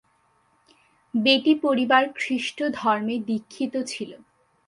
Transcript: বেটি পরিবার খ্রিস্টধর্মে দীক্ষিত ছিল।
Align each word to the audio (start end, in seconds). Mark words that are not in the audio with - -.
বেটি 1.13 1.53
পরিবার 1.63 2.03
খ্রিস্টধর্মে 2.15 3.15
দীক্ষিত 3.27 3.73
ছিল। 3.87 4.11